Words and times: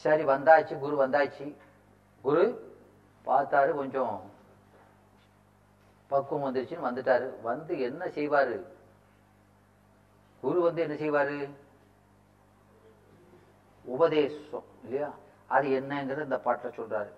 சரி 0.00 0.24
வந்தாச்சு 0.24 0.78
குரு 0.78 1.08
வந்தாச்சு. 1.08 1.54
குரு 2.20 2.74
பார்த்தாரு 3.26 3.70
கொஞ்சம் 3.70 4.20
பக்குவம் 6.06 6.54
வந்துருச்சுன்னு 6.54 6.86
வந்துட்டாரு. 6.88 7.40
வந்து 7.42 7.80
என்ன 7.80 8.04
செய்வாரு? 8.06 8.60
குரு 10.40 10.60
வந்து 10.60 10.82
என்ன 10.82 10.94
செய்வாரு? 10.94 11.50
உபதேசம் 13.84 14.64
இல்லையா? 14.84 15.14
அது 15.46 15.68
என்னங்கிறது 15.68 16.22
இந்த 16.22 16.38
பாட்டில் 16.38 16.78
சொல்றாரு. 16.78 17.10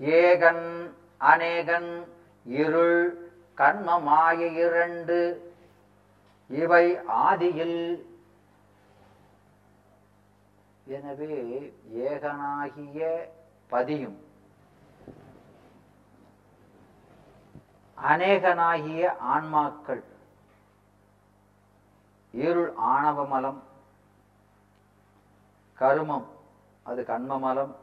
ஏகன் 0.00 0.90
அநேகன் 1.18 2.08
இருள் 2.44 3.32
கண்ம 3.54 4.00
மாய 4.00 4.46
இரண்டு 4.46 5.18
இவை 6.48 6.98
ஆதியில் 6.98 8.07
எனவே 10.88 11.34
ஏகனாகிய 11.94 12.98
பதியும். 13.68 14.18
அநேகனாகிய 17.98 19.02
ஆன்மாக்கள். 19.34 20.02
இருள் 22.32 22.72
ஆணவமலம் 22.76 23.60
கருமம் 25.78 26.28
அது 26.82 27.02
கண்மமலம் 27.02 27.74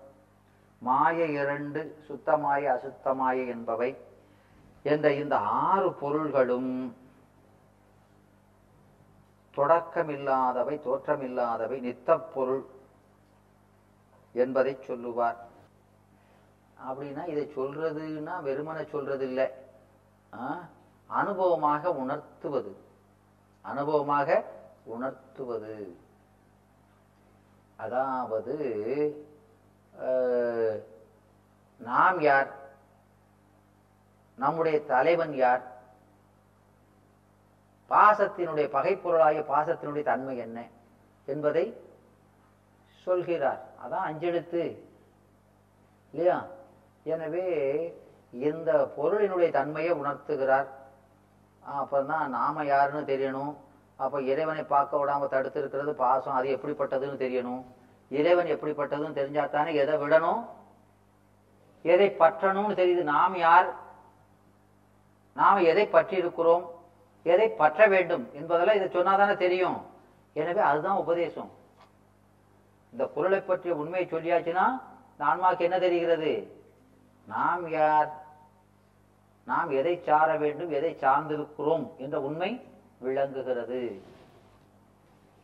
மாய 0.80 1.25
இரண்டு 1.25 1.81
சுத்தமாய 2.08 2.63
அசுத்தமாய 2.77 3.47
என்பவை. 3.47 3.97
என்ற 4.83 5.13
இந்த 5.13 5.38
ஆறு 5.38 5.94
பொருள்களும் 5.94 6.95
தொடக்கமில்லாதவை 9.58 10.75
தோற்றமில்லாதவை 10.88 11.77
நித்த 11.88 12.17
பொருள் 12.33 12.63
என்பதை 14.44 14.73
சொல்லுவார். 14.88 15.39
அப்படின்னா 16.88 17.23
இதை 17.34 17.44
சொல்றதுன்னா 17.58 18.33
வெறுமனை 18.47 18.83
சொல்றது 18.94 19.23
இல்லை 19.30 19.47
அனுபவமாக 21.09 21.91
உணர்த்துவது. 22.03 22.72
அனுபவமாக 23.66 24.30
உணர்த்துவது. 24.95 25.75
அதாவது 27.83 28.56
நாம் 31.89 32.19
யார்? 32.30 32.52
நம்முடைய 34.38 34.78
தலைவன் 34.91 35.33
யார்? 35.45 35.63
பாசத்தினுடைய 37.89 38.67
பகைப்பொருளாகிய 38.75 39.41
பாசத்தினுடைய 39.53 40.03
தன்மை 40.11 40.36
என்ன 40.45 40.59
என்பதை 41.25 41.66
சொல்கிறார். 43.06 43.61
அதான் 43.84 44.08
அஞ்செழுத்து. 44.09 44.64
இல்லையா? 46.11 46.45
எனவே 47.03 47.45
இந்த 48.31 48.72
பொருளினுடைய 48.97 49.50
தன்மையை 49.52 49.94
உணர்த்துகிறார். 49.94 50.67
அப்பதான் 51.64 52.28
நாம 52.28 52.64
யாருன்னு 52.66 53.09
தெரியணும். 53.14 53.53
அப்போ 53.95 54.22
இறைவனை 54.22 54.64
பார்க்க 54.64 55.02
விடாம 55.02 55.28
தடுத்து 55.28 55.59
இருக்கிறது 55.59 55.94
பாசம். 55.94 56.34
அது 56.34 56.47
எப்படிப்பட்டதுன்னு 56.56 57.22
தெரியணும். 57.25 57.64
இறைவன் 58.09 58.52
எப்படிப்பட்டதுன்னு 58.56 59.19
தெரிஞ்சாத்தானே 59.19 59.73
எதை 59.73 59.95
விடணும்? 59.95 60.42
எதை 61.81 62.08
பற்றணும்னு 62.19 62.80
தெரியுது. 62.81 63.03
நாம் 63.14 63.36
யார்? 63.38 63.69
நாம் 65.34 65.58
எதை 65.58 65.86
பற்றி 65.88 66.16
இருக்கிறோம் 66.17 66.66
எதை 67.23 67.47
பற்ற 67.50 67.88
வேண்டும் 67.88 68.30
என்பதெல்லாம் 68.34 68.75
இதை 68.75 68.88
சொன்னாதானே 68.88 69.36
தெரியும். 69.38 69.78
எனவே 70.34 70.62
அதுதான் 70.62 71.02
உபதேசம். 71.03 71.52
இந்த 72.95 73.05
பொருளை 73.15 73.39
பற்றிய 73.39 73.73
உண்மையை 73.75 74.05
சொல்லியாச்சுன்னா 74.09 74.65
இந்த 75.11 75.23
ஆன்மாவுக்கு 75.29 75.65
என்ன 75.67 75.77
தெரிகிறது? 75.83 76.31
நாம் 77.27 77.63
யார்? 77.69 78.09
நாம் 79.49 79.69
எதை 79.79 79.93
சார 80.05 80.29
வேண்டும் 80.43 80.71
எதை 80.77 80.91
சார்ந்திருக்கிறோம் 81.01 81.84
என்ற 82.03 82.22
உண்மை 82.28 82.50
விளங்குகிறது. 83.00 83.81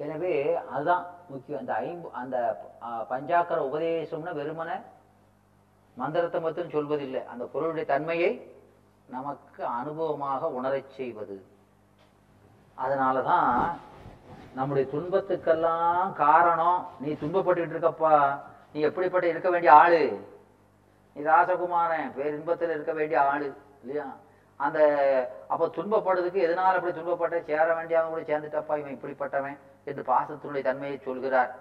எனவே 0.04 0.34
அதுதான் 0.74 1.04
முக்கியம். 1.34 1.62
அந்த 1.64 1.74
ஐம்பு 1.74 2.10
அந்த 2.22 2.38
பஞ்சாக்கர 3.12 3.60
உபதேசம்னு 3.70 4.38
வெறுமன 4.40 4.80
மந்திரத்தை 5.98 6.42
மட்டும் 6.42 6.74
சொல்வதில்லை. 6.78 7.22
அந்த 7.34 7.44
பொருளுடைய 7.54 7.86
தன்மையை 7.94 8.32
நமக்கு 9.16 9.64
அனுபவமாக 9.80 10.52
உணரச் 10.60 10.98
செய்வது. 11.00 11.38
அதனாலதான் 12.78 13.50
நம்முடைய 14.56 14.86
துன்பத்துக்கெல்லாம் 14.94 16.08
காரணம் 16.24 16.80
நீ 17.04 17.12
துன்பப்பட்டு 17.22 17.62
இருக்கப்பா 17.66 18.16
நீ 18.74 18.80
எப்படிப்பட்ட 18.88 19.26
இருக்க 19.28 19.50
வேண்டிய 19.50 19.72
ஆளு? 19.74 20.04
நீ 21.16 21.22
ராசகுமாரன் 21.30 22.12
பேரின்பத்தில் 22.18 22.74
இருக்க 22.76 22.94
வேண்டிய 23.00 23.20
ஆளு 23.32 23.48
இல்லையா? 23.84 24.08
அந்த 24.60 24.80
அப்ப 25.54 25.70
துன்பப்படுறதுக்கு 25.78 26.46
எதனால 26.48 26.78
அப்படி 26.80 26.94
துன்பப்பட்ட? 27.00 27.38
சேர 27.50 27.68
வேண்டியவங்க 27.78 28.12
கூட 28.14 28.24
சேர்ந்துட்டப்பா 28.30 28.74
இவன் 28.82 28.96
இப்படிப்பட்டவன் 28.98 29.58
என்று 29.90 30.04
பாசத்தினுடைய 30.12 30.64
தன்மையை 30.70 30.98
சொல்கிறார் 31.08 31.52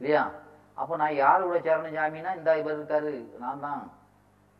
இல்லையா? 0.00 0.24
அப்ப 0.78 0.96
நான் 1.02 1.20
யார் 1.22 1.46
கூட 1.48 1.58
சேரணும் 1.68 1.96
சாமின்னா 1.98 2.32
இந்த 2.38 2.50
இவர் 2.62 2.76
இருக்காரு 2.78 3.12
நான் 3.44 3.64
தான். 3.66 3.80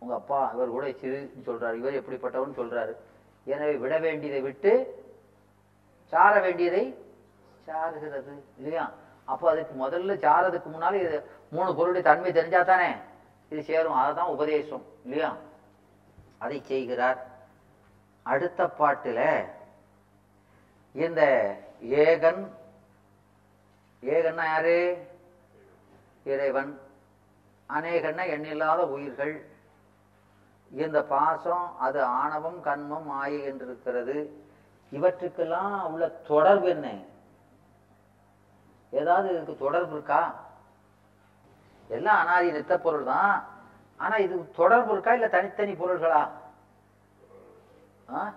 உங்க 0.02 0.14
அப்பா 0.20 0.40
இவர் 0.54 0.74
கூட 0.76 0.86
சிறுன்னு 1.00 1.46
சொல்றாரு 1.50 1.76
இவர் 1.82 1.98
எப்படிப்பட்டவன் 2.00 2.58
சொல்றாரு. 2.60 2.92
எனவே 3.46 3.74
விட 3.82 3.94
வேண்டியதை 4.06 4.40
விட்டு 4.46 4.72
சார 6.12 6.32
வேண்டியதை 6.46 6.82
சாருகிறது 7.68 8.32
இல்லையா? 8.56 8.90
அப்போ 9.24 9.50
அதுக்கு 9.50 9.74
முதல்ல 9.84 10.16
சாரதுக்கு 10.24 10.68
முன்னால 10.74 10.94
இது 10.94 11.30
மூணு 11.50 11.74
பொருளுடைய 11.74 12.02
தன்மை 12.08 12.32
தெரிஞ்சா 12.32 12.62
தானே? 12.62 12.94
இது 13.48 13.62
சேரும். 13.62 13.92
அதுதான் 13.92 14.26
உபதேசம் 14.26 14.84
இல்லையா? 15.04 15.36
அதை 16.38 16.62
செய்கிறார். 16.62 17.26
அடுத்த 18.22 18.70
பாட்டுல 18.78 19.44
இந்த 20.92 21.22
ஏகன் 21.82 22.48
ஏகன்னா 24.02 24.44
யாரு? 24.44 25.06
இறைவன். 26.24 26.80
அநேகன்னா 27.68 28.24
எண்ணில்லாத 28.28 28.86
உயிர்கள். 28.86 29.46
இந்த 30.70 31.02
பாசம் 31.02 31.78
அது 31.78 32.02
ஆணவம் 32.02 32.62
கண்மம் 32.62 33.10
ஆயி 33.22 33.44
என்று 33.44 33.66
இருக்கிறது 33.66 34.16
இவற்றுக்கெல்லாம் 34.92 35.92
உள்ள 35.92 36.08
தொடர்பு 36.08 36.68
என்ன? 36.68 36.88
ஏதாவது 38.90 39.30
இதுக்கு 39.30 39.56
தொடர்பு 39.56 39.92
இருக்கா? 39.92 40.34
எல்லாம் 41.88 42.18
அனாதி 42.18 42.50
நித்த 42.50 42.76
பொருள் 42.76 43.04
தான். 43.04 43.44
ஆனா 43.96 44.16
இது 44.16 44.50
தொடர்பு 44.56 44.92
இருக்கா 44.92 45.12
இல்ல 45.12 45.28
தனித்தனி 45.28 45.72
பொருள்களா? 45.72 46.28
ஆ? 48.14 48.32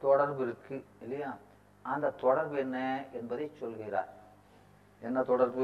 தொடர்பு 0.00 0.42
இருக்கு 0.42 0.84
இல்லையா? 1.00 1.36
அந்த 1.82 2.10
தொடர்பு 2.10 2.58
என்ன 2.58 3.04
என்பதை 3.12 3.52
சொல்கிறார். 3.58 4.08
என்ன 5.00 5.22
தொடர்பு? 5.22 5.62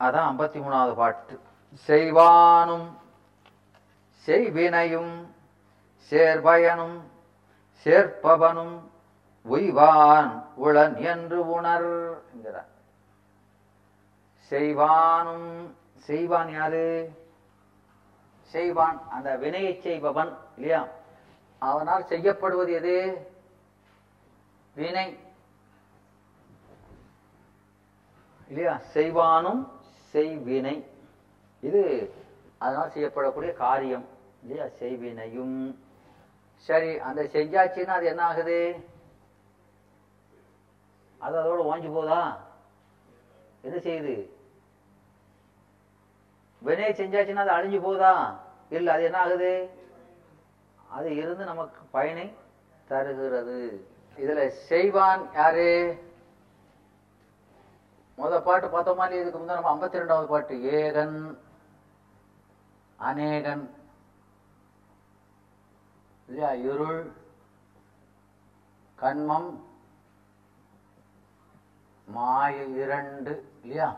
அதான் 0.00 0.26
ஐம்பத்தி 0.26 0.62
மூணாவது 0.62 0.94
பாட்டு. 0.94 1.40
செய்வானும் 1.86 2.86
செய்வினையும் 4.26 5.26
சேர்பயனும் 6.10 7.00
சேர்ப்பவனும் 7.84 8.80
உய்வான். 9.48 10.43
உளன் 10.56 10.96
என்று 10.96 11.50
உணர் 11.50 12.22
என்கிறார். 12.32 12.72
செய்வானும் 14.50 15.74
செய்வான் 15.96 16.52
யாரு? 16.52 17.10
செய்வான் 18.42 19.08
அந்த 19.10 19.36
வினையை 19.36 19.80
செய்பவன் 19.80 20.36
இல்லையா? 20.54 20.88
அவனால் 21.58 22.06
செய்யப்படுவது 22.06 22.72
எது? 22.72 23.26
வினை. 24.74 25.18
இல்லையா? 28.48 28.80
செய்வானும் 28.94 29.68
செய்வினை. 30.12 30.84
இது 31.60 32.12
அதனால் 32.58 32.90
செய்யப்படக்கூடிய 32.90 33.52
காரியம் 33.52 34.04
இல்லையா? 34.42 34.64
செய்வினையும். 34.64 35.76
சரி 36.56 36.98
அந்த 36.98 37.22
செஞ்சாச்சுன்னா 37.22 37.86
அது 37.86 38.06
என்ன 38.06 38.24
ஆகுது? 38.24 38.92
அது 41.24 41.36
அதோட 41.40 41.60
ஓஞ்சு 41.72 41.90
போதா? 41.90 42.20
என்ன 43.64 43.76
செய்யுது? 43.78 44.14
வினை 46.62 46.90
செஞ்சாச்சுன்னா 46.92 47.44
அது 47.46 47.56
அழிஞ்சு 47.56 47.80
போதா? 47.80 48.12
இல்ல 48.70 48.92
அது 48.92 49.02
என்ன 49.02 49.18
ஆகுது? 49.18 49.52
அது 50.90 51.16
இருந்து 51.16 51.44
நமக்கு 51.44 51.80
பயனை 51.90 52.26
தருகிறது. 52.90 53.58
இதுல 54.16 54.40
செய்வான் 54.68 55.22
யாரு? 55.34 55.68
முத 58.18 58.34
பாட்டு 58.42 58.66
பார்த்தோமா 58.66 59.04
இல்லையா 59.04 59.22
இதுக்கு 59.22 59.38
முந்தைய 59.38 59.58
நம்ம 59.60 59.72
ஐம்பத்தி 59.74 60.00
ரெண்டாவது 60.00 60.26
பாட்டு 60.26 60.54
ஏகன் 60.80 61.16
அநேகன். 62.98 63.64
இல்லையா 66.28 66.50
இருள் 66.70 67.00
கண்மம் 68.98 69.48
மாய 72.04 72.64
இரண்டு 72.64 73.50
இல்லையா? 73.62 73.96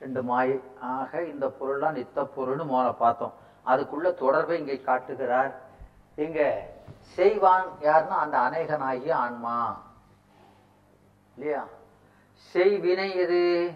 ரெண்டு 0.00 0.22
மாயை. 0.22 0.60
ஆக 0.80 1.22
இந்த 1.22 1.46
பொருள்லாம் 1.46 1.96
நித்த 1.96 2.28
பொருள்னு 2.36 2.64
மோன 2.64 2.92
பார்த்தோம். 2.92 3.32
அதுக்குள்ள 3.66 4.14
தொடர்பை 4.14 4.58
இங்கே 4.58 4.80
காட்டுகிறார். 4.80 5.60
இங்க 6.16 6.68
செய்வான் 7.00 7.66
யாருன்னா 7.80 8.16
அந்த 8.24 8.38
அநேகனாகிய 8.38 9.12
ஆன்மா. 9.12 9.82
இல்லையா? 11.36 11.64
செய்வினை 12.54 13.14
எது? 13.14 13.72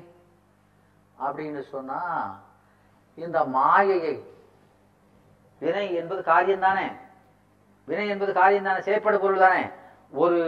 அப்படின்னு 1.18 1.60
சொன்னா 1.60 2.00
இந்த 3.14 3.44
மாயையை. 3.44 4.36
வினை 5.58 5.94
என்பது 5.94 6.22
காரியம் 6.22 6.60
தானே 6.60 6.86
வினை 7.84 8.08
என்பது 8.08 8.32
காரியம் 8.32 8.64
தானே 8.64 8.80
செய்யப்படும் 8.80 9.20
பொருள் 9.20 9.38
தானே 9.38 9.68
ஒரு 10.12 10.40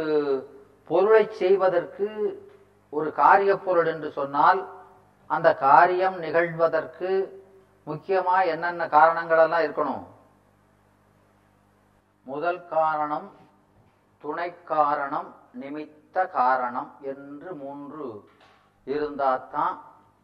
பொருளை 0.87 1.29
செய்வதற்கு 1.33 2.09
ஒரு 2.97 3.09
காரிய 3.13 3.53
பொருள் 3.57 3.87
என்று 3.87 4.09
சொன்னால் 4.13 4.61
அந்த 5.27 5.49
காரியம் 5.67 6.17
நிகழ்வதற்கு 6.25 7.11
முக்கியமாக 7.85 8.51
என்னென்ன 8.53 8.87
காரணங்களெல்லாம் 8.87 9.67
இருக்கணும்? 9.67 10.05
முதல் 12.27 12.61
காரணம் 12.69 13.29
துணை 14.25 14.49
காரணம் 14.65 15.29
நிமித்த 15.61 16.27
காரணம் 16.31 16.91
என்று 17.13 17.51
மூன்று 17.55 18.07
இருந்தாதான் 18.87 19.77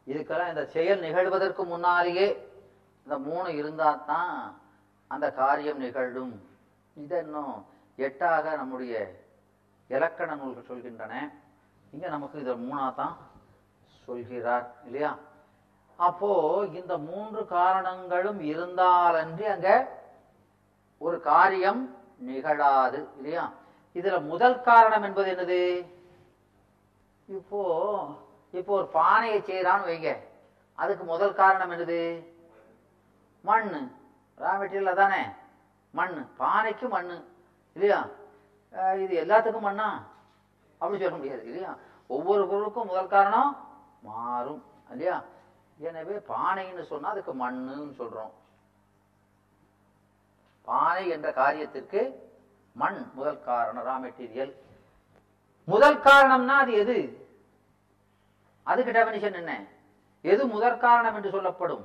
இதுக்கெல்லாம் 0.06 0.48
இந்த 0.48 0.64
செயல் 0.74 1.00
நிகழ்வதற்கு 1.00 1.62
முன்னாலேயே 1.64 2.28
இந்த 3.06 3.16
மூணு 3.28 3.48
இருந்தாதான் 3.60 4.34
அந்த 5.10 5.26
காரியம் 5.32 5.80
நிகழும். 5.84 6.34
இது 6.96 7.18
இன்னும் 7.24 7.54
எட்டாக 8.06 8.44
நம்முடைய 8.56 8.94
இலக்கண 9.94 10.30
நூல்கள் 10.34 10.68
சொல்கின்றன. 10.70 11.14
இங்கே 11.92 12.08
நமக்கு 12.14 12.36
இதை 12.42 12.54
மூணா 12.64 12.94
தான் 12.94 13.14
சொல்கிறார் 14.08 14.66
இல்லையா? 14.86 15.10
அப்போ 15.98 16.30
இந்த 16.78 16.94
மூன்று 17.08 17.40
காரணங்களும் 17.56 18.40
இருந்தாலன்றி 18.52 19.44
அங்க 19.54 19.68
ஒரு 21.00 21.16
காரியம் 21.30 21.82
நிகழாது 22.28 22.98
இல்லையா? 23.18 23.44
இதுல 23.96 24.16
முதல் 24.32 24.58
காரணம் 24.68 25.06
என்பது 25.08 25.28
என்னது? 25.34 25.60
இப்போ 27.28 27.60
இப்போ 28.54 28.72
ஒரு 28.78 28.86
பானையை 28.98 29.38
செய்யறான்னு 29.48 29.88
வைங்க. 29.90 30.10
அதுக்கு 30.78 31.04
முதல் 31.04 31.38
காரணம் 31.40 31.72
என்னது? 31.74 32.00
மண் 33.44 33.70
ரா 34.40 34.52
மெட்டீரியல் 34.60 35.00
தானே? 35.02 35.22
மண் 35.94 36.14
பானைக்கு 36.40 36.86
மண் 36.94 37.10
இல்லையா? 37.76 38.00
இது 39.04 39.14
எல்லாத்துக்கும் 39.24 39.66
மண்ணா? 39.68 39.88
அப்படி 40.78 41.02
சொல்ல 41.02 41.16
முடியாது 41.16 41.44
இல்லையா? 41.44 41.76
ஒவ்வொரு 42.06 42.42
பொருளுக்கும் 42.48 42.86
முதல் 42.86 43.12
காரணம் 43.14 43.50
மாறும் 44.02 44.64
இல்லையா? 44.90 45.22
எனவே 45.78 46.16
பானைன்னு 46.32 46.82
சொன்னா 46.82 47.08
அதுக்கு 47.08 47.32
மண்ணுன்னு 47.34 47.94
சொல்றோம். 48.00 48.32
பானை 50.62 51.08
என்ற 51.08 51.28
காரியத்திற்கு 51.32 52.00
மண் 52.72 53.10
முதல் 53.14 53.42
காரணம் 53.42 53.86
ரா 53.88 53.96
மெட்டீரியல் 54.04 54.52
முதல் 55.64 55.98
காரணம்னா 55.98 56.56
அது 56.62 56.72
எது? 56.72 56.96
அதுக்கு 58.62 58.92
டெபினிஷன் 58.92 59.38
என்ன? 59.40 59.52
எது 60.22 60.46
முதற் 60.46 60.80
காரணம் 60.80 61.14
என்று 61.14 61.30
சொல்லப்படும்? 61.30 61.84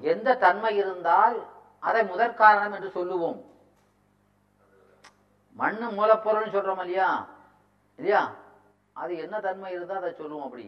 எந்த 0.00 0.36
தன்மை 0.36 0.76
இருந்தால் 0.76 1.36
அதை 1.80 2.02
முதற் 2.04 2.36
காரணம் 2.36 2.72
என்று 2.72 2.90
சொல்லுவோம். 2.90 3.38
மண்ணு 5.56 5.86
மூலப்பொருள்னு 5.90 6.54
சொல்றோம் 6.54 6.80
இல்லையா? 6.80 7.10
இல்லையா? 7.98 8.22
அது 8.96 9.12
என்ன 9.16 9.40
தன்மை 9.40 9.72
இருந்தா 9.72 9.96
அதை 9.96 10.12
சொல்லுவோம் 10.12 10.44
அப்படி. 10.44 10.66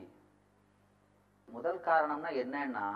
முதல் 1.48 1.80
காரணம்னா 1.88 2.30
என்னன்னா 2.42 2.86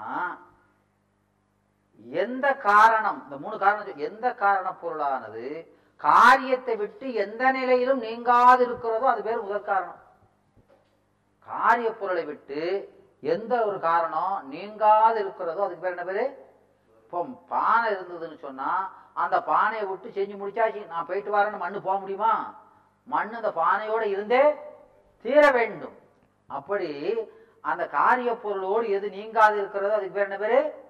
எந்த 2.06 2.46
காரணம் 2.56 3.22
இந்த 3.24 3.36
மூணு 3.36 3.58
காரணம் 3.58 4.04
எந்த 4.08 4.34
காரண 4.34 4.68
பொருளானது 4.82 5.46
காரியத்தை 6.00 6.76
விட்டு 6.76 7.14
எந்த 7.14 7.52
நிலையிலும் 7.52 7.98
நீங்காது 7.98 8.64
இருக்கிறதோ 8.64 9.06
அது 9.08 9.22
பேர் 9.22 9.42
முதல் 9.42 9.62
காரணம். 9.62 10.00
காரிய 11.46 11.90
பொருளை 11.92 12.24
விட்டு 12.24 12.60
எந்த 13.22 13.64
ஒரு 13.64 13.78
காரணம் 13.80 14.48
நீங்காது 14.48 15.20
இருக்கிறதோ 15.20 15.64
அதுக்கு 15.64 15.84
பேர் 15.84 15.96
என்ன 15.96 16.04
பேரு? 16.04 16.24
இப்போ 17.02 17.18
பானை 17.48 17.92
இருந்ததுன்னு 17.92 18.38
சொன்னா 18.40 18.70
அந்த 19.20 19.42
பானையை 19.42 19.86
விட்டு 19.86 20.08
செஞ்சு 20.08 20.28
முடிச்சாச்சு. 20.28 20.86
நான் 20.86 21.06
போயிட்டு 21.06 21.34
வரேன்னு 21.34 21.58
மண்ணு 21.58 21.82
போக 21.82 21.98
முடியுமா? 21.98 22.54
மண் 23.04 23.32
அந்த 23.32 23.48
பானையோடு 23.48 24.02
இருந்தே 24.02 24.54
தீர 25.22 25.50
வேண்டும். 25.50 25.96
அப்படி 26.46 27.16
அந்த 27.60 27.86
காரிய 27.86 28.36
பொருளோடு 28.36 28.90
எது 28.90 29.10
நீங்காது 29.10 29.58
இருக்கிறதோ 29.58 29.94
அதுக்கு 29.94 30.12
பேர் 30.12 30.22
என்ன 30.22 30.36
பேரு? 30.36 30.88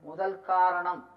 முதல் 0.00 0.40
காரணம். 0.40 1.08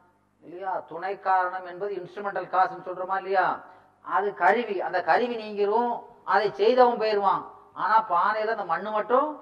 இல்லையா? 0.41 0.83
துணை 0.87 1.19
காரணம் 1.19 1.65
என்பது 1.65 1.95
இன்ஸ்ட்ருமெண்டல் 1.95 2.53
காசுன்னு 2.53 2.87
சொல்றோமா 2.87 3.15
இல்லையா? 3.17 3.61
அது 4.01 4.33
கருவி. 4.33 4.81
அந்த 4.81 5.03
கருவி 5.03 5.35
நீங்கிரும். 5.35 6.03
அதை 6.23 6.53
செய்தவன் 6.53 6.97
போயிடுவான் 6.97 7.51
ஆனா 7.73 8.03
பானையில 8.03 8.45
அந்த 8.45 8.65
மண்ணு 8.65 8.91
மட்டும்? 8.91 9.41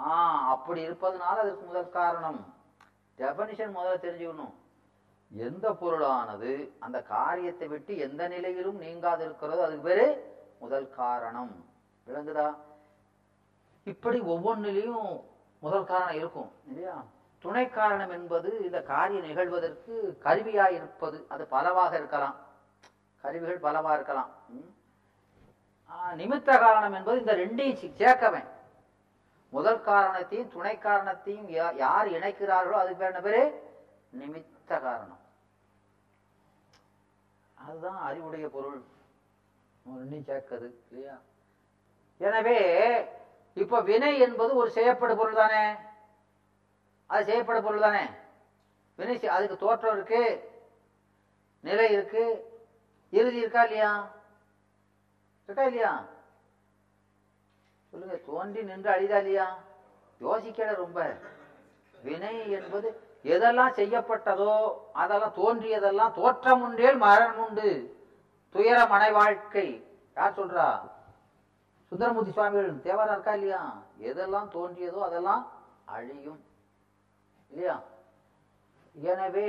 ஆ 0.00 0.32
அப்படி 0.48 0.88
இருப்பதுனால 0.88 1.38
அதுக்கு 1.42 1.66
முதல் 1.66 1.90
காரணம். 1.90 2.54
டெபனிஷன் 3.18 3.76
முதல்ல 3.76 4.02
தெரிஞ்சுக்கணும். 4.02 4.54
எந்த 5.36 5.70
பொருளானது 5.70 6.70
அந்த 6.78 7.02
காரியத்தை 7.02 7.68
விட்டு 7.68 7.98
எந்த 7.98 8.28
நிலையிலும் 8.28 8.78
நீங்காது 8.78 9.24
இருக்கிறதோ 9.24 9.64
அதுக்கு 9.64 9.88
பேரு 9.88 10.36
முதல் 10.60 10.90
காரணம். 10.90 11.64
விளங்குதா? 12.06 12.56
இப்படி 13.84 14.20
ஒவ்வொன்றிலையும் 14.20 15.24
முதல் 15.58 15.84
காரணம் 15.84 16.14
இருக்கும் 16.14 16.52
இல்லையா? 16.66 17.04
துணை 17.38 17.70
காரணம் 17.70 18.10
என்பது 18.10 18.64
இந்த 18.64 18.82
காரியம் 18.82 19.24
நிகழ்வதற்கு 19.24 20.18
கருவியாக 20.18 20.70
இருப்பது 20.70 21.26
அது 21.28 21.46
பலவாக 21.46 21.96
இருக்கலாம். 21.96 22.34
கருவிகள் 23.20 23.58
பலவாக 23.58 23.94
இருக்கலாம். 23.94 24.30
நிமித்த 26.16 26.58
காரணம் 26.58 26.92
என்பது 26.92 27.18
இந்த 27.18 27.32
ரெண்டையும் 27.32 27.76
சே- 27.76 27.92
சேர்க்கவன் 27.98 28.44
முதல் 29.48 29.82
காரணத்தையும் 29.82 30.48
துணை 30.48 30.78
காரணத்தையும் 30.78 31.48
யார் 31.76 32.08
இணைக்கிறார்களோ 32.08 32.70
அதுக்கு 32.70 32.96
பேர் 32.96 33.14
என்ன 33.14 33.20
பேரு? 33.20 33.62
நிமித்த 34.18 34.80
காரணம். 34.80 35.20
அதுதான் 37.66 37.96
அறிவுடைய 37.96 38.48
பொருள். 38.48 38.82
ரெண்டையும் 39.86 40.26
சேர்க்கது 40.26 40.84
இல்லையா? 40.90 41.20
எனவே 42.18 42.58
இப்ப 43.54 43.80
வினை 43.80 44.18
என்பது 44.18 44.56
ஒரு 44.56 44.70
செய்யப்படும் 44.70 45.16
பொருள் 45.18 45.34
தானே? 45.34 45.74
அது 47.06 47.24
செய்யப்படும் 47.24 47.64
பொருள் 47.64 47.80
தானே? 47.80 48.10
வினை 48.96 49.18
செய்- 49.18 49.26
அதுக்கு 49.26 49.56
தோற்றம் 49.56 49.94
இருக்கு 49.94 50.50
நிலை 51.60 51.92
இருக்கு 51.92 52.50
இறுதி 53.10 53.36
இருக்கா 53.36 53.62
இல்லையா? 53.62 54.10
இருக்கா 55.44 55.62
இல்லையா? 55.62 56.06
சொல்லுங்க 57.88 58.16
தோன்றி 58.16 58.62
நின்று 58.62 58.90
அழிதா 58.90 59.18
இல்லையா? 59.18 59.62
யோசிக்கல 60.20 60.74
ரொம்ப. 60.74 61.16
வினை 62.02 62.50
என்பது 62.50 63.01
எதெல்லாம் 63.24 63.76
செய்யப்பட்டதோ 63.78 64.52
அதெல்லாம் 64.92 65.36
தோன்றியதெல்லாம் 65.36 66.12
தோற்றம் 66.12 66.62
உண்டேல் 66.62 66.96
மரணம் 66.96 67.38
உண்டு 67.46 67.68
துயர 68.50 68.86
மனை 68.86 69.10
வாழ்க்கை. 69.12 69.68
யார் 70.14 70.38
சொல்றா? 70.38 70.66
சுந்தரமூர்த்தி 71.88 72.32
சுவாமிகள் 72.32 72.80
தேவாரம் 72.80 73.14
இருக்கா 73.14 73.34
இல்லையா? 73.34 73.82
எதெல்லாம் 73.98 74.48
தோன்றியதோ 74.54 75.00
அதெல்லாம் 75.08 75.50
அழியும். 75.84 76.44
இல்லையா? 77.50 77.80
எனவே 78.94 79.48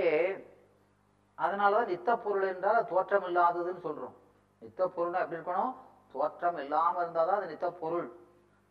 அதனாலதான் 1.38 1.92
நித்த 1.92 2.18
பொருள் 2.24 2.48
என்றால் 2.48 2.76
அது 2.76 2.88
தோற்றம் 2.88 3.24
இல்லாததுன்னு 3.24 3.86
சொல்றோம். 3.88 4.16
நித்த 4.62 4.88
பொருள் 4.88 5.14
எப்படி 5.14 5.40
இருக்கணும்? 5.40 5.74
தோற்றம் 6.12 6.58
இல்லாம 6.58 7.04
இருந்தாதான் 7.04 7.40
அது 7.40 7.54
நித்த 7.54 7.70
பொருள் 7.70 8.08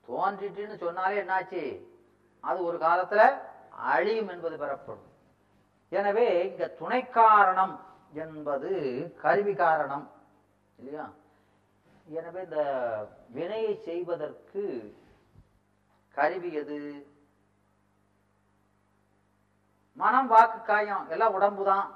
தோன்றிட்டுன்னு 0.09 0.77
சொன்னாலே 0.77 1.23
என்னாச்சு? 1.23 1.63
அது 2.41 2.65
ஒரு 2.65 2.77
காலத்துல 2.77 3.23
அழியும் 3.93 4.31
என்பது 4.35 4.57
பெறப்படும். 4.63 5.09
எனவே 5.93 6.27
இங்க 6.49 6.67
துணை 6.81 7.01
காரணம் 7.19 7.75
என்பது 8.25 8.71
கருவி 9.23 9.55
காரணம் 9.55 10.05
இல்லையா? 10.79 11.07
எனவே 12.19 12.41
இந்த 12.49 12.61
வினையை 13.37 13.73
செய்வதற்கு 13.89 14.63
கருவி 16.17 16.51
எது? 16.63 16.81
மனம் 19.97 20.31
வாக்கு 20.33 20.59
காயம் 20.63 21.09
எல்லாம் 21.15 21.35
உடம்பு 21.39 21.65
தான் 21.65 21.89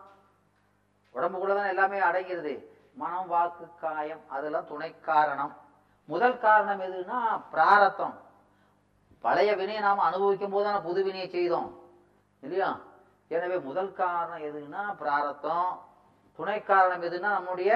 உடம்புக்குள்ள 1.14 1.54
தான் 1.58 1.72
எல்லாமே 1.72 1.98
அடங்கிறது 2.08 2.54
மனம் 3.02 3.30
வாக்கு 3.32 3.66
காயம் 3.84 4.22
அதெல்லாம் 4.34 4.70
துணை 4.72 4.90
காரணம் 5.08 5.54
முதல் 6.08 6.42
காரணம் 6.44 6.82
எதுன்னா 6.88 7.20
பிராரத்தம். 7.52 8.16
பழைய 9.24 9.50
வினையை 9.60 9.80
நாம் 9.82 10.06
அனுபவிக்கும் 10.08 10.54
போது 10.54 10.66
தான் 10.68 10.84
புது 10.88 11.00
வினையை 11.06 11.28
செய்தோம். 11.28 11.70
இல்லையா? 12.42 12.70
எனவே 13.34 13.56
முதல் 13.68 13.92
காரணம் 14.00 14.44
எதுன்னா 14.48 14.82
பிராரத்தம். 15.00 15.70
துணை 16.38 16.58
காரணம் 16.62 17.04
எதுன்னா 17.08 17.30
நம்முடைய 17.36 17.70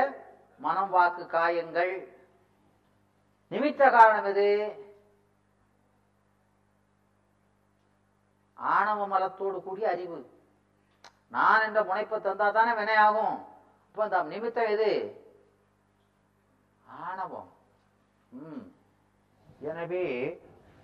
மனம் 0.64 0.90
வாக்கு 0.90 1.24
காயங்கள். 1.26 1.94
நிமித்த 3.52 3.82
காரணம் 3.90 4.28
எது? 4.32 4.48
ஆணவ 8.56 9.06
மலத்தோடு 9.12 9.58
கூடிய 9.62 9.88
அறிவு. 9.94 10.18
நான் 11.36 11.64
என்ற 11.66 11.80
முனைப்பை 11.88 12.18
தந்தா 12.18 12.46
தானே 12.52 12.72
வினையாகும். 12.80 13.36
இப்போ 13.86 14.02
அந்த 14.06 14.22
நிமித்தம் 14.34 14.72
எது? 14.74 14.90
ஆணவம். 17.06 17.50
எனவே 19.70 20.04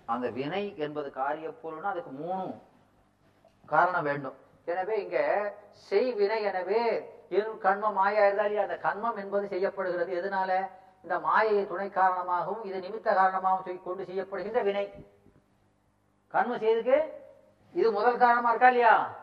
அந்த 0.07 0.29
வினை 0.29 0.77
என்பது 0.77 1.11
காரிய 1.11 1.49
பொருள்னா 1.49 1.81
அதுக்கு 1.81 2.11
மூணு 2.11 2.53
காரணம் 3.65 4.03
வேண்டும். 4.03 4.35
எனவே 4.65 5.01
இங்க 5.03 5.19
செய் 5.71 6.13
வினை 6.13 6.43
எனவே 6.43 7.11
இரு 7.29 7.57
கண்மம் 7.57 7.93
மாயா 7.93 8.25
இருந்தாலே 8.25 8.49
இல்லையா 8.49 8.61
அந்த 8.61 8.77
கண்மம் 8.77 9.17
என்பது 9.17 9.47
செய்யப்படுகிறது. 9.47 10.21
எதனால? 10.21 10.67
இந்த 11.03 11.19
மாயையை 11.19 11.67
துணை 11.67 11.89
காரணமாகவும் 11.89 12.63
இது 12.63 12.79
நிமித்த 12.79 13.13
காரணமாகவும் 13.13 13.65
செய்- 13.65 13.83
கொண்டு 13.83 14.03
செய்யப்படுகின்ற 14.03 14.63
வினை. 14.63 15.05
கண்மம் 16.27 16.61
செய்துக்கு 16.61 17.11
இது 17.73 17.91
முதல் 17.91 18.17
காரணமா 18.17 18.49
இருக்கா 18.49 18.67
இல்லையா? 18.67 19.15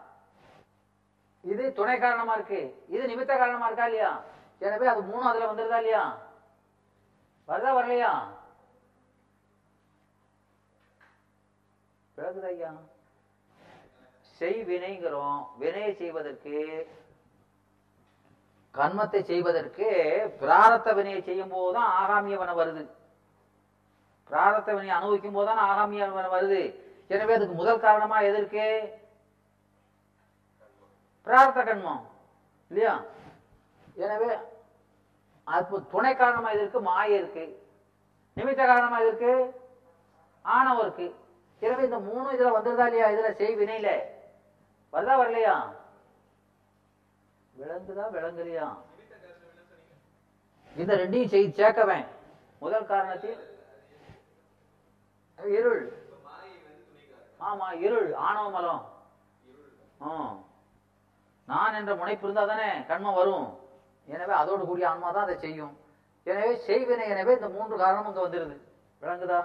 இது 1.42 1.72
துணை 1.72 1.98
காரணமா 1.98 2.34
இருக்கு. 2.34 2.84
இது 2.88 3.06
நிமித்த 3.06 3.38
காரணமா 3.38 3.66
இருக்கா 3.66 3.84
இல்லையா? 3.84 4.20
எனவே 4.58 4.86
அது 4.86 5.02
மூணு 5.02 5.22
அதுல 5.22 5.52
வந்துருதா 5.52 5.76
இல்லையா? 5.76 6.18
வருதா 7.48 7.72
வரலையா? 7.74 8.12
விளக்குதா 12.18 12.46
ஐயா 12.46 12.70
செய் 14.40 14.60
வினைங்கிறோம். 14.68 15.40
வினையை 15.58 15.94
செய்வதற்கு 15.94 16.54
கர்மத்தை 18.74 19.20
செய்வதற்கு 19.22 19.88
பிராரத்த 20.40 20.94
வினையை 20.94 21.22
செய்யும் 21.22 21.48
போதுதான் 21.48 21.90
ஆகாமிய 22.00 22.36
வனம் 22.36 22.60
வருது. 22.60 22.84
பிராரத்த 24.30 24.68
வினையை 24.74 24.96
அனுபவிக்கும் 24.96 25.32
போதுதான் 25.32 25.64
ஆகாமிய 25.70 26.12
வனம் 26.12 26.34
வருது. 26.36 26.62
எனவே 27.08 27.34
அதுக்கு 27.34 27.54
முதல் 27.54 27.80
காரணமா 27.80 28.20
எது 28.20 28.38
இருக்கு? 28.38 28.68
பிரார்த்த 31.22 31.62
கண்மம். 31.62 32.02
இல்லையா? 32.70 32.94
எனவே 33.94 34.30
அது 35.44 35.82
துணை 35.90 36.16
காரணமா 36.16 36.50
இது 36.50 36.60
இருக்கு? 36.60 36.80
மாய 36.80 37.16
இருக்கு. 37.16 37.44
நிமித்த 38.36 38.62
காரணமா 38.66 38.98
இது 38.98 39.08
இருக்கு? 39.08 39.34
ஆணவம் 40.42 40.84
இருக்கு. 40.86 41.08
எனவே 41.62 41.82
இந்த 41.88 41.98
மூணு 42.08 42.26
இதுல 42.36 42.50
வந்துருதா 42.56 42.86
இல்லையா? 42.88 43.06
இதுல 43.14 43.30
செய் 43.40 43.58
வினையில. 43.60 43.90
வருதா 44.92 45.14
வரலையா? 45.20 45.54
விளங்குதா 47.54 48.04
விளங்கலையா? 48.16 48.68
இந்த 50.76 50.92
ரெண்டையும் 51.00 51.32
செய் 51.34 51.56
சேர்க்கவேன். 51.58 52.06
முதல் 52.62 52.90
காரணத்தில் 52.92 53.40
இருள். 55.58 55.84
ஆமா 57.48 57.66
இருள். 57.86 58.08
ஆணவ 58.26 58.46
மலம். 58.56 58.82
நான் 61.48 61.76
என்ற 61.78 61.92
முனைப்பு 62.00 62.24
இருந்தா 62.26 62.44
தானே 62.50 62.68
கண்மம் 62.90 63.18
வரும். 63.20 63.46
எனவே 64.12 64.34
அதோடு 64.40 64.62
கூடிய 64.68 64.88
ஆன்மா 64.90 65.08
தான் 65.10 65.26
அதை 65.26 65.36
செய்யும். 65.44 65.74
எனவே 66.26 66.52
செய்வினை 66.68 67.04
எனவே 67.14 67.32
இந்த 67.38 67.48
மூன்று 67.56 67.74
காரணமும் 67.82 68.10
இங்க 68.10 68.22
வந்துருது. 68.24 68.56
விளங்குதா? 69.02 69.40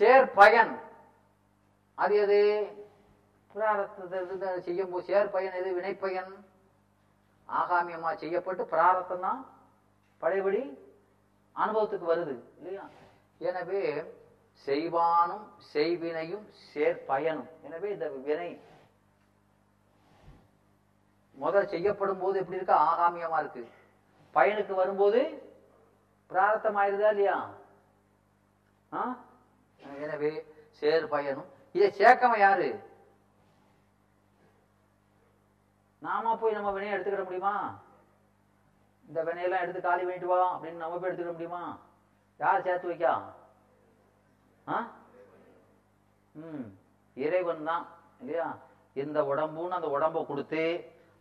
சேர் 0.00 0.32
பயன். 0.32 0.80
அது 1.94 2.16
எது? 2.16 2.40
பிராரத்தத்தை 3.54 4.58
செய்யும் 4.60 4.90
போது 4.90 5.04
சேர் 5.04 5.30
பயன் 5.30 5.52
எது? 5.52 5.80
வினைப்பயன் 5.80 6.32
ஆகாமியமா 7.48 8.16
செய்யப்பட்டு 8.16 8.64
பிராரத்தம் 8.64 9.20
தான் 9.20 9.40
பழையபடி 10.18 10.60
அனுபவத்துக்கு 11.56 12.06
வருது 12.12 12.34
இல்லையா? 12.58 12.84
எனவே 13.38 13.82
செய்வானும் 14.66 15.44
செய்வினையும் 15.74 16.46
சேர் 16.72 17.04
பயனும். 17.04 17.48
எனவே 17.62 17.90
இந்த 17.90 18.08
வினை 18.08 18.60
முதல் 21.36 21.68
செய்யப்படும் 21.68 22.18
போது 22.18 22.38
எப்படி 22.38 22.56
இருக்கு? 22.56 22.74
ஆகாமியமா 22.74 23.38
இருக்கு. 23.38 23.68
பயனுக்கு 24.34 24.74
வரும்போது 24.74 25.20
பிராரத்தம் 26.30 26.76
ஆயிருதா 26.76 27.10
இல்லையா? 27.10 27.36
ஆ? 28.92 29.02
எனவே 30.04 30.30
சேர் 30.80 31.10
பயனும். 31.12 31.48
இதை 31.76 31.88
சேர்க்கவன் 32.00 32.44
யாரு? 32.46 32.68
நாம 36.02 36.34
போய் 36.40 36.56
நம்ம 36.56 36.70
வினையை 36.74 36.92
எடுத்துக்கிட 36.94 37.24
முடியுமா? 37.24 37.54
இந்த 39.08 39.20
வினையெல்லாம் 39.28 39.62
எடுத்து 39.64 39.80
காலி 39.86 40.02
பண்ணிட்டு 40.02 40.30
வா 40.30 40.40
அப்படின்னு 40.54 40.82
நம்ம 40.82 40.98
போய் 40.98 41.10
எடுத்துக்கிட 41.10 41.34
முடியுமா? 41.36 41.62
யார் 42.40 42.64
சேர்த்து 42.66 42.90
வைக்கா? 42.90 43.14
ம் 46.34 46.66
இறைவன் 47.16 47.68
தான் 47.70 47.84
இல்லையா? 48.20 48.48
இந்த 49.02 49.18
உடம்புன்னு 49.30 49.78
அந்த 49.78 49.88
உடம்பை 49.96 50.20
கொடுத்து 50.30 50.62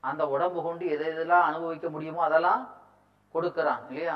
அந்த 0.03 0.23
உடம்பு 0.33 0.59
கொண்டு 0.65 0.85
எதை 0.95 1.05
எதெல்லாம் 1.13 1.47
அனுபவிக்க 1.49 1.87
முடியுமோ 1.95 2.21
அதெல்லாம் 2.25 2.63
கொடுக்கறான் 3.35 3.81
இல்லையா? 3.89 4.15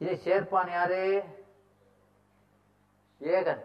இதை 0.00 0.14
சேர்ப்பான் 0.26 0.70
யாரு? 0.76 1.02
ஏகன். 3.20 3.62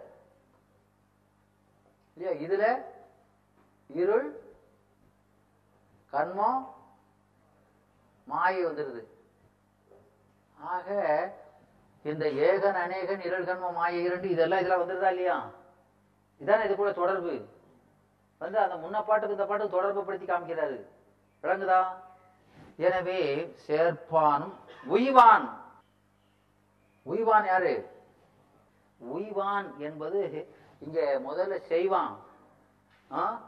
இல்லையா? 2.17 2.33
இதுல 2.45 2.65
இருள் 3.89 4.27
கண்மம் 6.13 6.61
மாயை 8.27 8.65
வந்துடுது 8.65 9.01
ஆக 10.57 10.87
இந்த 12.05 12.25
ஏகன் 12.47 12.79
அநேகன் 12.83 13.23
இருள் 13.27 13.45
கண்மம் 13.45 13.73
மாயை 13.73 14.03
இரண்டு 14.03 14.27
இதெல்லாம் 14.29 14.59
இதெல்லாம் 14.59 14.81
வந்துருதா 14.83 15.09
இல்லையா? 15.09 15.37
இதானே 16.41 16.65
இது 16.65 16.75
கூட 16.75 16.91
தொடர்பு. 16.91 17.33
வந்து 18.41 18.57
அந்த 18.59 18.75
முன்ன 18.75 19.03
பாட்டுக்கு 19.05 19.35
இந்த 19.35 19.45
பாட்டுக்கு 19.45 19.77
தொடர்பு 19.77 20.03
படுத்தி 20.03 20.25
காமிக்கிறாரு. 20.25 20.77
விளங்குதா? 21.43 21.79
எனவே 22.77 23.19
சேர்ப்பானும் 23.67 24.55
உய்வான். 24.85 25.47
உய்வான் 27.05 27.45
யாரு? 27.45 27.73
உய்வான் 29.01 29.67
என்பது 29.77 30.21
இங்க 30.79 31.21
முதல்ல 31.29 31.61
செய்வான். 31.61 32.19
ஆ? 33.11 33.41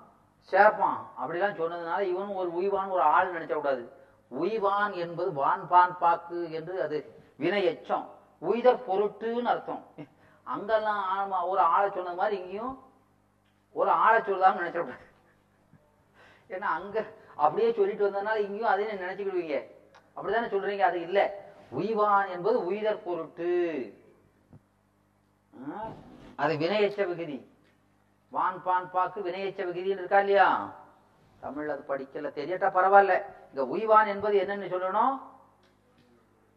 சேர்ப்பான். 0.52 1.22
அப்படிலாம் 1.22 1.56
சொன்னதுனால 1.56 2.02
இவனும் 2.02 2.36
ஒரு 2.36 2.54
உய்வான் 2.54 2.90
ஒரு 2.90 3.02
ஆள் 3.02 3.34
நினைச்ச 3.34 3.54
கூடாது. 3.54 3.92
உய்வான் 4.28 4.94
என்பது 4.94 5.34
வான் 5.34 5.68
பான் 5.68 5.98
பாக்கு 5.98 6.52
என்று 6.52 6.82
அது 6.82 7.24
வினை 7.38 7.66
எச்சம். 7.66 8.10
உய்தற் 8.40 8.90
பொருட்டுன்னு 8.90 9.42
அர்த்தம். 9.42 9.86
அங்கெல்லாம் 10.44 11.04
ஆழமா 11.18 11.48
ஒரு 11.48 11.60
ஆளை 11.60 11.92
சொன்னது 11.92 12.16
மாதிரி 12.16 12.42
இங்கேயும் 12.42 12.84
ஒரு 13.72 13.90
ஆளை 13.90 14.22
சொல்லலாம்னு 14.22 14.62
நினைச்சிடக்கூடாது 14.62 15.08
ஏன்னா 16.50 16.60
அங்க 16.60 17.06
அப்படியே 17.36 17.74
சொல்லிட்டு 17.74 18.10
வந்ததுனால 18.10 18.36
இங்கேயும் 18.36 18.70
அதே 18.70 18.86
நினைச்சுக்கிடுவீங்க. 18.86 19.78
அப்படிதானே 20.16 20.50
சொல்றீங்க? 20.50 20.80
அது 20.80 21.02
இல்லை. 21.02 21.30
உய்வான் 21.70 22.30
என்பது 22.30 22.66
உய்தற் 22.66 23.04
பொருட்டு. 23.04 23.94
அது 26.40 26.54
வினையச்ச 26.56 27.08
விகுதி. 27.08 27.38
வான் 28.30 28.64
பான் 28.64 28.92
பாக்கு 28.92 29.22
வினையச்ச 29.22 29.62
விகுதின்னு 29.68 29.98
இருக்கா 29.98 30.20
இல்லையா? 30.20 30.48
தமிழ் 31.40 31.70
அது 31.70 31.84
படிக்கல 31.88 32.30
தெரியட்டா 32.38 32.68
பரவாயில்ல. 32.76 33.24
இங்க 33.50 33.64
உய்வான் 33.66 34.08
என்பது 34.08 34.36
என்னன்னு 34.40 34.74
சொல்லணும்? 34.74 35.20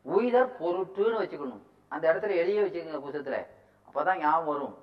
உய்தர் 0.05 0.57
பொருட்டுன்னு 0.61 1.21
வச்சுக்கணும். 1.23 1.63
அந்த 1.89 2.13
இடத்துல 2.13 2.37
எழுதிய 2.37 2.63
வச்சுக்கோங்க 2.63 3.03
புஷத்துல 3.07 3.47
அப்பதான் 3.89 4.19
ஞாபகம் 4.19 4.47
வரும். 4.47 4.77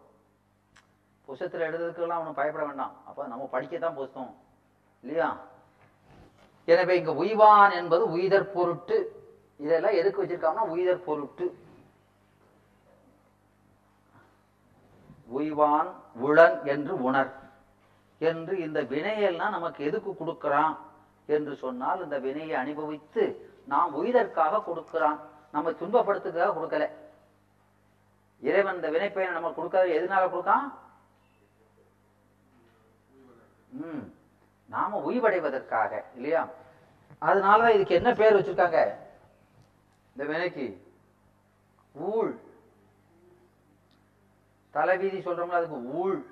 புஷத்துல 1.28 1.66
எழுதுறதுக்கெல்லாம் 1.68 2.20
ஒன்றும் 2.20 2.34
பயப்பட 2.34 2.66
வேண்டாம். 2.66 2.96
அப்ப 3.06 3.28
நம்ம 3.28 3.50
படிக்கத்தான் 3.52 3.94
புஸ்தகம். 3.94 4.38
இல்லையா? 5.02 5.38
எனவே 6.66 6.98
இங்க 6.98 7.14
உய்வான் 7.14 7.72
என்பது 7.72 8.12
உயிர் 8.12 8.52
பொருட்டு. 8.52 8.98
இதெல்லாம் 9.58 9.92
எதுக்கு 9.92 10.24
வச்சிருக்காங்கன்னா 10.24 10.68
உயிர் 10.68 11.04
பொருட்டு. 11.04 11.46
உய்வான் 15.30 15.94
உளன் 16.24 16.64
என்று 16.64 17.04
உணர். 17.04 17.34
என்று 18.18 18.60
இந்த 18.60 18.84
வினையெல்லாம் 18.84 19.50
நமக்கு 19.50 19.86
எதுக்கு 19.86 20.18
கொடுக்கிறான்? 20.18 20.80
என்று 21.26 21.56
சொன்னால் 21.56 22.04
இந்த 22.04 22.20
வினையை 22.20 22.56
அனுபவித்து 22.56 23.52
நாம் 23.68 23.96
உய்தற்காக 23.96 24.64
கொடுக்கிறான். 24.64 25.20
நம்ம 25.52 25.72
துன்பப்படுத்துக்காக 25.72 26.54
கொடுக்கல. 26.54 26.90
இறைவன் 28.42 28.76
இந்த 28.76 28.90
வினைப்பயனை 28.90 29.32
நம்ம 29.32 29.52
கொடுக்காத 29.52 29.88
எதனால 29.88 30.30
கொடுக்கான்? 30.30 30.74
உம் 33.82 34.14
நாம 34.66 35.12
உய்வடைவதற்காக 35.12 36.04
இல்லையா? 36.16 36.48
அதனாலதான் 37.22 37.74
இதுக்கு 37.74 37.96
என்ன 37.96 38.14
பேர் 38.14 38.36
வச்சிருக்காங்க? 38.36 38.96
இந்த 40.12 40.34
வினைக்கு. 40.34 40.88
ஊழ். 41.94 42.40
தலைவீதி 44.72 45.18
சொல்றோம்ல 45.18 45.50
அதுக்கு 45.50 45.94
ஊழ். 45.94 46.26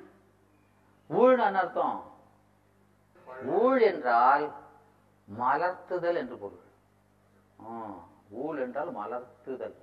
ஊழ்னு 1.10 1.46
என்ன 1.46 1.60
அர்த்தம்? 1.60 2.04
ஊழ் 3.46 3.82
என்றால் 3.82 4.52
மலர்த்துதல் 5.40 6.16
என்று 6.16 6.38
பொருள். 6.38 6.66
ஊழ் 8.30 8.60
என்றால் 8.60 8.96
மலர்த்துதல். 8.96 9.76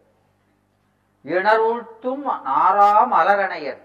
இணர்வுழ்த்தும் 1.25 2.25
நாரா 2.44 3.06
மலரணையர். 3.06 3.82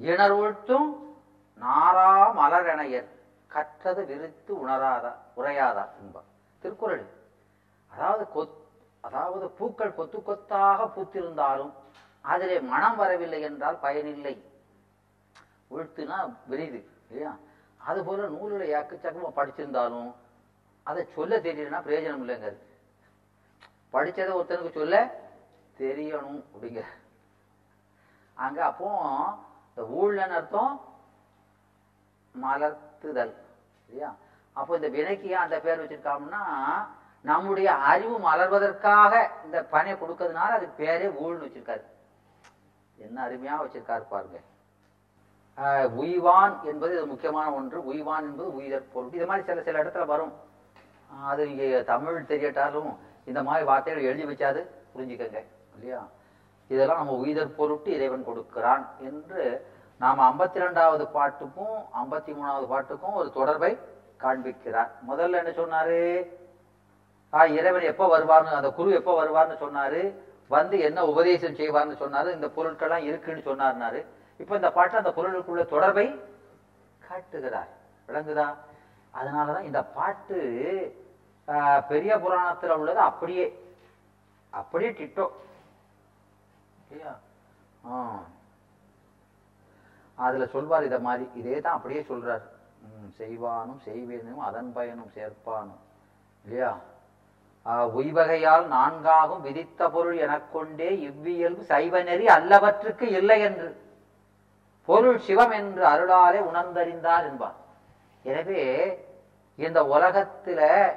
இணர் 0.00 0.34
உழ்த்தும் 0.40 0.88
நாரா 1.60 2.32
மலரணையர். 2.32 3.08
கற்றது 3.46 4.04
விரித்து 4.04 4.54
உணராதா 4.54 5.12
உரையாதா 5.36 5.84
என்பார். 6.00 6.28
திருக்குறள். 6.58 7.06
அதாவது 7.88 8.26
கொத் 8.36 8.56
அதாவது 9.00 9.48
பூக்கள் 9.48 9.94
கொத்து 9.94 10.22
கொத்தாக 10.22 10.84
பூத்திருந்தாலும் 10.84 11.72
அதிலே 12.24 12.56
மனம் 12.72 12.96
வரவில்லை 12.96 13.40
என்றால் 13.48 13.82
பயனில்லை. 13.84 14.34
உழ்த்துனா 15.70 16.18
விரிது 16.50 16.80
இல்லையா? 17.08 17.32
அதுபோல 17.80 18.26
நூலில் 18.34 18.72
எக்கச்சக்கமாக 18.78 19.32
படிச்சிருந்தாலும் 19.38 20.10
அதை 20.86 21.02
சொல்ல 21.16 21.36
தெரியலன்னா 21.46 21.80
பிரயோஜனம் 21.86 22.22
இல்லைங்க 22.24 22.50
படிச்சதை 23.94 24.32
ஒருத்தனுக்கு 24.38 24.78
சொல்ல 24.78 24.96
தெரியணும் 25.76 26.40
அப்படிங்கிற 26.52 26.86
அங்க 28.36 28.64
அப்போ 28.70 28.88
இந்த 29.68 29.82
ஊழல்னு 29.98 30.36
அர்த்தம் 30.38 30.74
மலர்த்துதல் 32.34 33.34
இல்லையா? 33.88 34.10
அப்போ 34.56 34.72
இந்த 34.76 34.88
வினைக்கு 34.96 35.28
ஏன் 35.34 35.44
அந்த 35.44 35.56
பேர் 35.60 35.80
வச்சிருக்காங்கன்னா 35.82 36.42
நம்முடைய 37.24 37.68
அறிவு 37.90 38.16
மலர்வதற்காக 38.26 39.12
இந்த 39.44 39.58
பணியை 39.72 39.96
கொடுக்கறதுனால 39.96 40.56
அதுக்கு 40.56 40.82
பேரே 40.84 41.08
ஊழல் 41.22 41.44
வச்சிருக்காரு. 41.44 41.84
என்ன 42.98 43.22
அருமையாக 43.22 43.64
வச்சிருக்காரு 43.64 44.04
பாருங்க. 44.08 44.38
உய்வான் 45.94 46.64
என்பது 46.64 46.92
இது 46.92 47.06
முக்கியமான 47.06 47.52
ஒன்று. 47.52 47.84
உய்வான் 47.84 48.22
என்பது 48.22 48.54
உயிர் 48.54 48.92
பொருள். 48.92 49.12
இது 49.12 49.26
மாதிரி 49.26 49.46
சில 49.46 49.62
சில 49.62 49.82
இடத்துல 49.82 50.06
வரும். 50.06 50.32
அது 51.24 51.50
இங்கே 51.50 51.84
தமிழ் 51.84 52.24
தெரியட்டாலும் 52.28 52.96
இந்த 53.24 53.42
மாதிரி 53.42 53.64
வார்த்தைகள் 53.64 54.02
எழுதி 54.02 54.24
வச்சாது. 54.24 54.66
புரிஞ்சுக்கங்க. 54.96 55.44
இல்லையா? 55.74 56.06
இதெல்லாம் 56.68 56.96
நம்ம 56.96 57.12
உயிர் 57.12 57.54
பொருட்டு 57.54 57.94
இறைவன் 57.94 58.24
கொடுக்கிறான் 58.24 58.88
என்று 58.98 59.66
நாம் 59.98 60.18
ஐம்பத்தி 60.18 60.58
ரெண்டாவது 60.58 61.10
பாட்டுக்கும் 61.10 61.76
ஐம்பத்தி 61.76 62.34
மூணாவது 62.34 62.66
பாட்டுக்கும் 62.66 63.14
ஒரு 63.14 63.30
தொடர்பை 63.30 63.78
காண்பிக்கிறார். 64.20 64.90
முதல்ல 65.08 65.44
என்ன 65.44 65.50
சொன்னாரு? 65.50 66.26
ஆஹ் 67.32 67.50
இறைவன் 67.50 67.82
எப்போ 67.82 68.18
வருவார்னு 68.18 68.54
அந்த 68.54 68.70
குரு 68.70 68.90
எப்போ 68.92 69.24
வருவார்னு 69.24 69.62
சொன்னாரு? 69.62 70.14
வந்து 70.50 70.80
என்ன 70.80 71.04
உபதேசம் 71.04 71.54
செய்வார்னு 71.54 71.96
சொன்னாரு 72.02 72.34
இந்த 72.34 72.46
பொருட்கள்லாம் 72.56 73.06
இருக்குன்னு 73.08 73.40
சொன்னார்னாரு. 73.40 74.00
இப்ப 74.40 74.54
இந்த 74.54 74.70
பாட்டு 74.72 74.96
அந்த 74.96 75.12
பொருளுக்குள்ள 75.16 75.64
தொடர்பை 75.68 76.06
காட்டுகிறார். 76.98 77.70
விளங்குதா? 78.08 78.48
அதனாலதான் 79.14 79.62
இந்த 79.62 79.82
பாட்டு 79.96 80.38
ஆஹ், 81.48 81.82
பெரிய 81.88 82.16
புராணத்துல 82.16 82.70
உள்ளது 82.70 82.98
அப்படியே 83.00 83.44
அப்படியே 84.52 84.90
டிட்டோ. 84.90 85.26
இல்லையா? 86.82 87.12
அதுல 90.18 90.46
சொல்வார் 90.46 90.84
இத 90.84 90.98
மாதிரி. 90.98 91.30
இதே 91.34 91.60
தான் 91.60 91.74
அப்படியே 91.74 92.00
சொல்றார். 92.02 92.44
செய்வானும் 93.18 93.80
செய்வேனும் 93.86 94.38
அதன் 94.38 94.72
பயனும் 94.72 95.10
சேர்ப்பானும். 95.14 95.80
இல்லையா? 96.44 96.70
உய்வகையால் 97.66 98.66
நான்காகும் 98.66 99.40
விதித்த 99.40 99.88
பொருள் 99.88 100.16
எனக் 100.16 100.52
கொண்டே 100.52 100.98
இவ்வியல்பு 100.98 101.64
சைவ 101.64 102.02
நெறி 102.02 102.26
அல்லவற்றுக்கு 102.26 103.02
இல்லை 103.02 103.40
என்று. 103.40 103.86
பொருள் 104.84 105.18
சிவம் 105.18 105.50
என்று 105.50 105.84
அருளாலே 105.86 106.40
உணர்ந்தறிந்தார் 106.40 107.22
என்பார். 107.22 107.54
எனவே 108.22 108.62
இந்த 109.56 109.82
உலகத்துல 109.82 110.92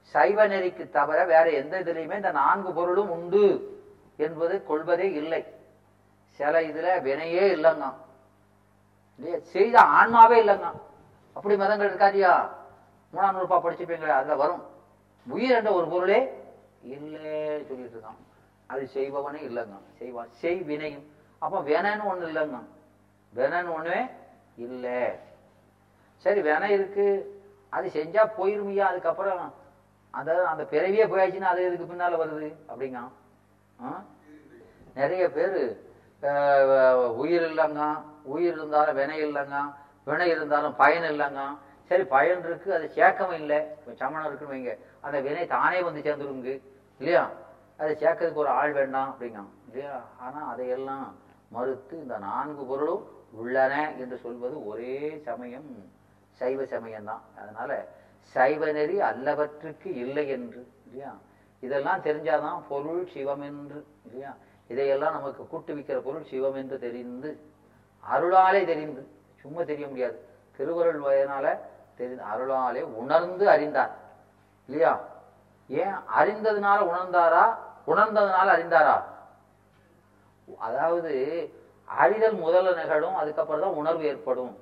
சைவ 0.00 0.46
நெறிக்கு 0.46 0.90
தவிர 0.90 1.24
வேற 1.24 1.50
எந்த 1.50 1.80
இதுலையுமே 1.80 2.14
இந்த 2.14 2.30
நான்கு 2.30 2.72
பொருளும் 2.72 3.10
உண்டு 3.10 3.44
என்பது 4.16 4.64
கொள்வதே 4.64 5.12
இல்லை. 5.12 5.44
சில 6.28 6.60
இதுல 6.60 7.02
வினையே 7.02 7.44
இல்லைங்க. 7.56 7.94
செய்த 9.42 9.80
ஆன்மாவே 9.80 10.38
இல்லைங்க. 10.44 10.72
அப்படி 11.32 11.56
மதங்கள் 11.56 11.94
இருக்காதியா? 11.94 12.48
மூணாம் 13.14 13.36
நூறுபா 13.36 13.60
படிச்சுப்பீங்களே 13.60 14.08
அதுல 14.08 14.36
வரும். 14.36 14.70
உயிர் 15.28 15.56
என்ற 15.56 15.72
ஒரு 15.72 15.88
பொருளே 15.88 16.42
இல்லை 16.82 17.64
சொல்லிட்டு 17.64 18.02
இருக்கான். 18.02 18.20
அது 18.66 18.88
செய்பவனே 18.94 19.36
இல்லைங்க. 19.36 19.78
செய்வான் 19.98 20.28
செய் 20.30 20.60
வினையும் 20.60 21.06
அப்ப 21.38 21.60
வேணான்னு 21.60 22.00
ஒண்ணு 22.10 22.26
இல்லைங்க. 22.28 22.58
வேணான்னு 23.36 23.74
ஒண்ணுமே 23.74 24.06
இல்லை. 24.56 25.08
சரி 26.16 26.40
வினை 26.40 26.70
இருக்கு. 26.72 27.06
அது 27.68 27.88
செஞ்சா 27.88 28.30
போயிருமையா? 28.38 28.78
அதுக்கப்புறம் 28.78 29.54
அந்த 30.10 30.46
அந்த 30.46 30.62
பிறவியே 30.62 31.06
போயாச்சுன்னா 31.06 31.50
அது 31.52 31.72
இதுக்கு 31.72 31.94
பின்னால 31.94 32.14
வருது 32.16 32.54
அப்படிங்க. 32.68 33.08
ஆ? 33.84 34.02
நிறைய 34.94 35.30
பேர் 35.30 35.90
உயிர் 37.16 37.42
இல்லைங்க. 37.42 38.02
உயிர் 38.22 38.52
இருந்தாலும் 38.52 38.94
வினை 38.94 39.24
இல்லைங்க. 39.24 39.74
வினை 40.04 40.28
இருந்தாலும் 40.28 40.76
பயன் 40.76 41.02
இல்லைங்க. 41.02 41.40
சரி 41.88 42.04
பயன் 42.04 42.44
இருக்கு 42.44 42.74
அது 42.74 42.88
சேர்க்கவும் 42.88 43.34
இல்லை. 43.34 43.58
சமணம் 43.94 44.26
இருக்குன்னு 44.26 44.54
வைங்க. 44.54 44.78
அந்த 45.00 45.20
வினை 45.20 45.46
தானே 45.46 45.82
வந்து 45.82 46.00
சேர்ந்துருங்க 46.00 46.60
இல்லையா? 46.98 47.30
அதை 47.76 47.94
சேர்க்கறதுக்கு 47.94 48.42
ஒரு 48.44 48.48
ஆள் 48.48 48.72
வேண்டாம் 48.72 49.08
அப்படிங்க 49.12 49.40
இல்லையா? 49.66 50.04
ஆனா 50.18 50.40
அதையெல்லாம் 50.48 51.16
மறுத்து 51.48 51.94
இந்த 52.02 52.18
நான்கு 52.18 52.64
பொருளும் 52.64 53.04
உள்ளன 53.32 53.74
என்று 53.98 54.16
சொல்வது 54.18 54.66
ஒரே 54.66 55.20
சமயம் 55.24 55.68
சைவ 56.30 56.62
சமயம்தான். 56.62 57.22
அதனால 57.40 57.88
சைவ 58.34 58.72
நெறி 58.72 59.00
அல்லவற்றுக்கு 59.00 59.88
இல்லை 59.94 60.28
என்று 60.28 60.68
இல்லையா? 60.84 61.12
இதெல்லாம் 61.60 62.00
தெரிஞ்சாதான் 62.00 62.60
பொருள் 62.68 63.02
சிவம் 63.12 63.40
என்று 63.40 63.86
இல்லையா? 64.04 64.32
இதையெல்லாம் 64.68 65.12
நமக்கு 65.12 65.46
கூட்டு 65.46 65.74
விற்கிற 65.74 65.98
பொருள் 65.98 66.24
சிவம் 66.24 66.54
என்று 66.54 66.78
தெரிந்து 66.78 67.30
அருளாலே 68.04 68.64
தெரிந்து. 68.66 69.02
சும்மா 69.40 69.62
தெரிய 69.62 69.86
முடியாது. 69.88 70.18
திருவருள் 70.56 71.00
வயனால 71.00 71.46
தெரி 72.02 72.14
அருளாலே 72.14 72.82
உணர்ந்து 72.82 73.48
அறிந்தார். 73.48 73.90
இல்லையா? 74.66 75.00
ஏன்? 75.68 75.94
அறிந்ததுனால 76.18 76.78
உணர்ந்தாரா? 76.78 77.56
உணர்ந்ததுனால 77.86 78.48
அறிந்தாரா? 78.48 79.02
அதாவது 80.58 81.50
அறிதல் 81.84 82.36
முதல்ல 82.36 82.74
நிகழும் 82.74 83.16
அதுக்கப்புறம் 83.16 83.60
தான் 83.60 83.70
உணர்வு 83.70 84.04
ஏற்படும். 84.04 84.56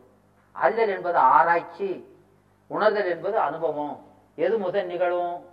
அறிதல் 0.53 0.89
என்பது 0.89 1.19
ஆராய்ச்சி. 1.19 2.19
உணர்தல் 2.67 3.09
என்பது 3.09 3.39
அனுபவம். 3.39 4.05
எது 4.37 4.59
முதல் 4.59 4.87
நிகழும்? 4.87 5.45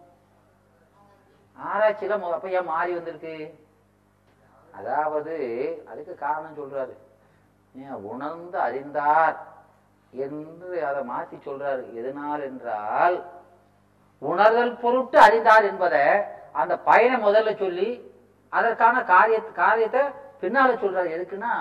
ஆராய்ச்சியில 1.57 2.31
அப்ப 2.31 2.49
ஏன் 2.49 2.65
மாறி 2.65 2.93
வந்திருக்கு? 2.93 3.65
அதாவது 4.71 5.35
அதுக்கு 5.87 6.15
காரணம் 6.15 6.57
சொல்றாரு. 6.57 6.97
ஏன்? 7.75 7.91
உணர்ந்து 7.91 8.59
அறிந்தார். 8.59 9.55
என்று 10.11 10.69
அதை 10.89 11.01
மாத்தி 11.11 11.37
சொல்றாரு. 11.47 11.83
எதனால் 11.99 12.43
என்றால் 12.49 13.17
உணர்தல் 14.21 14.79
பொருட்டு 14.83 15.17
அறிந்தார் 15.19 15.65
என்பதை 15.71 16.05
அந்த 16.51 16.73
பயனை 16.89 17.17
முதல்ல 17.27 17.57
சொல்லி 17.57 17.89
அதற்கான 18.49 19.03
காரிய 19.03 19.39
காரியத்தை 19.63 20.03
பின்னால 20.41 20.69
சொல்றாரு. 20.83 21.09
எதுக்குன்னா 21.15 21.53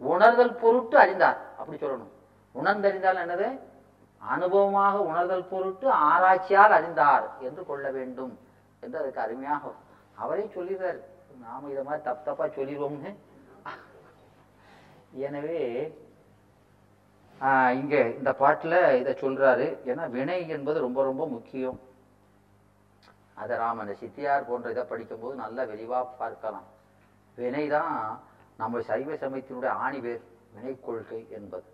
உணர்தல் 0.00 0.54
பொருட்டு 0.62 0.96
அறிந்தார். 0.98 1.38
அப்படி 1.58 1.78
சொல்லணும். 1.78 2.12
உணர்ந்தறிந்தால் 2.54 3.22
என்னது? 3.24 3.48
அனுபவமாக 4.22 4.96
உணர்தல் 5.10 5.48
பொருட்டு 5.52 5.90
ஆராய்ச்சியால் 5.90 6.76
அறிந்தார் 6.78 7.24
என்று 7.40 7.62
கொள்ள 7.70 7.90
வேண்டும் 7.90 8.34
என்று 8.80 8.98
அதுக்கு 9.00 9.20
அருமையாக 9.20 9.72
அவரே 10.22 10.44
சொல்லிடுறாரு. 10.56 11.00
நாம 11.44 11.68
இதை 11.70 11.82
மாதிரி 11.84 12.02
தப்பு 12.02 12.22
தப்பா 12.24 12.44
சொல்லிடுவோம்னு. 12.44 13.12
எனவே 15.26 15.62
இங்கே 17.80 18.00
இந்த 18.18 18.32
பாட்டில் 18.32 18.78
இதை 19.00 19.12
சொல்கிறாரு 19.20 19.66
ஏன்னா 19.90 20.04
வினை 20.10 20.48
என்பது 20.48 20.78
ரொம்ப 20.80 21.02
ரொம்ப 21.02 21.26
முக்கியம். 21.26 21.78
அதை 23.34 23.56
ராமன் 23.56 23.94
சித்தியார் 24.02 24.46
போன்ற 24.46 24.70
இதை 24.70 24.84
படிக்கும்போது 24.84 25.34
நல்லா 25.34 25.62
விரிவாக 25.64 26.04
பார்க்கலாம். 26.04 26.66
வினை 27.36 27.68
தான் 27.68 28.22
நம்ம 28.56 28.80
சைவ 28.80 29.14
சமயத்தினுடைய 29.14 29.72
ஆணிவேர் 29.84 30.22
வினை 30.54 30.80
கொள்கை 30.80 31.26
என்பது. 31.30 31.68